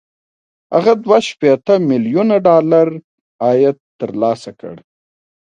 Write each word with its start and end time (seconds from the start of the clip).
هغه 0.73 0.93
دوه 1.03 1.17
شپېته 1.29 1.73
ميليونه 1.89 2.35
ډالر 2.47 2.87
عاید 3.43 3.77
ترلاسه 3.99 4.51
کړ 4.59 4.75